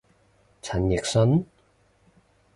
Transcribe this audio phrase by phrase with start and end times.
[0.63, 1.45] 陳奕迅？